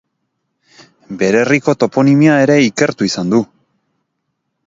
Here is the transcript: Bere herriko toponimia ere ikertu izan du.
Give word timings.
Bere 1.19 1.39
herriko 1.43 1.75
toponimia 1.83 2.39
ere 2.45 2.57
ikertu 2.69 3.09
izan 3.11 3.33
du. 3.35 3.45